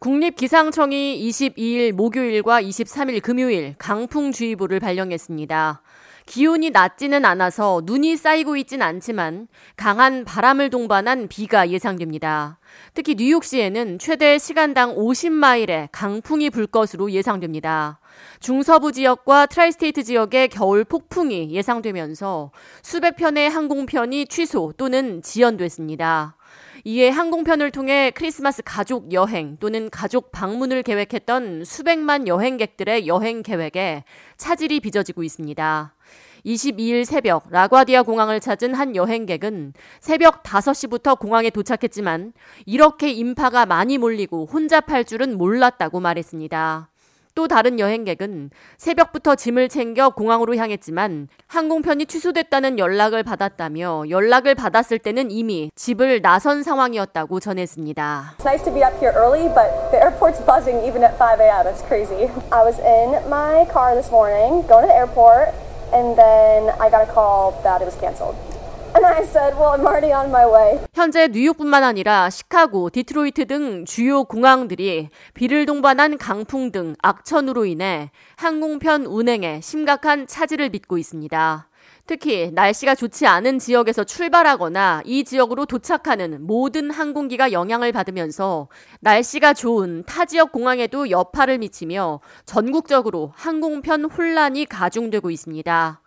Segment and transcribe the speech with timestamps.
[0.00, 5.82] 국립기상청이 22일 목요일과 23일 금요일 강풍주의보를 발령했습니다.
[6.24, 12.60] 기온이 낮지는 않아서 눈이 쌓이고 있진 않지만 강한 바람을 동반한 비가 예상됩니다.
[12.94, 17.98] 특히 뉴욕시에는 최대 시간당 50마일의 강풍이 불 것으로 예상됩니다.
[18.38, 22.52] 중서부 지역과 tri-state 지역의 겨울 폭풍이 예상되면서
[22.82, 26.37] 수백 편의 항공편이 취소 또는 지연됐습니다.
[26.84, 34.04] 이에 항공편을 통해 크리스마스 가족 여행 또는 가족 방문을 계획했던 수백만 여행객들의 여행 계획에
[34.36, 35.94] 차질이 빚어지고 있습니다.
[36.46, 42.32] 22일 새벽 라과디아 공항을 찾은 한 여행객은 새벽 5시부터 공항에 도착했지만
[42.64, 46.90] 이렇게 인파가 많이 몰리고 혼잡할 줄은 몰랐다고 말했습니다.
[47.38, 55.30] 또 다른 여행객은 새벽부터 짐을 챙겨 공항으로 향했지만 항공편이 취소됐다는 연락을 받았다며 연락을 받았을 때는
[55.30, 58.34] 이미 집을 나선 상황이었다고 전했습니다.
[58.38, 61.68] It's nice to be up here early, but the airport's buzzing even at 5 a.m.
[61.68, 62.26] It's crazy.
[62.50, 65.54] I was in my car this morning going to the airport,
[65.94, 68.34] and then I got a call that it was canceled.
[70.94, 79.06] 현재 뉴욕뿐만 아니라 시카고, 디트로이트 등 주요 공항들이 비를 동반한 강풍 등 악천후로 인해 항공편
[79.06, 81.68] 운행에 심각한 차질을 빚고 있습니다.
[82.06, 88.68] 특히 날씨가 좋지 않은 지역에서 출발하거나 이 지역으로 도착하는 모든 항공기가 영향을 받으면서
[89.00, 96.00] 날씨가 좋은 타 지역 공항에도 여파를 미치며 전국적으로 항공편 혼란이 가중되고 있습니다.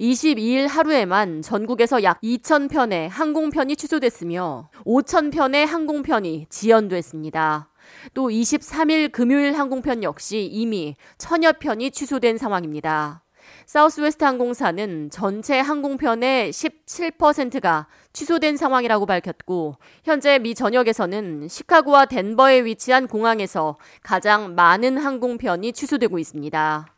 [0.00, 7.68] 22일 하루에만 전국에서 약 2,000편의 항공편이 취소됐으며 5,000편의 항공편이 지연됐습니다.
[8.14, 13.22] 또 23일 금요일 항공편 역시 이미 천여 편이 취소된 상황입니다.
[13.66, 23.76] 사우스웨스트 항공사는 전체 항공편의 17%가 취소된 상황이라고 밝혔고 현재 미 전역에서는 시카고와 덴버에 위치한 공항에서
[24.02, 26.93] 가장 많은 항공편이 취소되고 있습니다.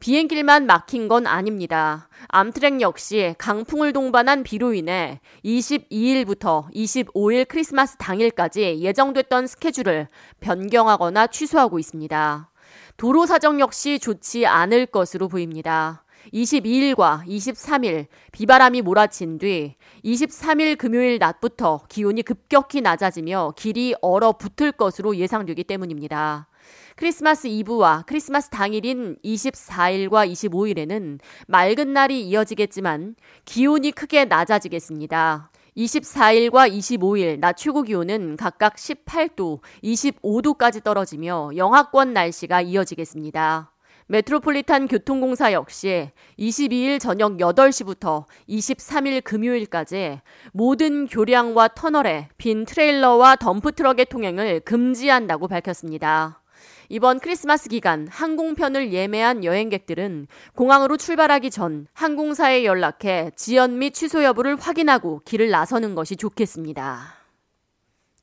[0.00, 2.08] 비행길만 막힌 건 아닙니다.
[2.28, 10.08] 암트랙 역시 강풍을 동반한 비로 인해 22일부터 25일 크리스마스 당일까지 예정됐던 스케줄을
[10.40, 12.50] 변경하거나 취소하고 있습니다.
[12.96, 16.04] 도로 사정 역시 좋지 않을 것으로 보입니다.
[16.32, 25.64] 22일과 23일 비바람이 몰아친 뒤 23일 금요일 낮부터 기온이 급격히 낮아지며 길이 얼어붙을 것으로 예상되기
[25.64, 26.48] 때문입니다.
[26.96, 35.50] 크리스마스 이브와 크리스마스 당일인 24일과 25일에는 맑은 날이 이어지겠지만 기온이 크게 낮아지겠습니다.
[35.76, 43.72] 24일과 25일 낮 최고 기온은 각각 18도, 25도까지 떨어지며 영하권 날씨가 이어지겠습니다.
[44.10, 50.20] 메트로폴리탄 교통공사 역시 22일 저녁 8시부터 23일 금요일까지
[50.52, 56.42] 모든 교량과 터널에 빈 트레일러와 덤프트럭의 통행을 금지한다고 밝혔습니다.
[56.88, 60.26] 이번 크리스마스 기간 항공편을 예매한 여행객들은
[60.56, 67.14] 공항으로 출발하기 전 항공사에 연락해 지연 및 취소 여부를 확인하고 길을 나서는 것이 좋겠습니다.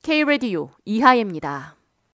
[0.02, 1.77] K-Radio 이하예입니다.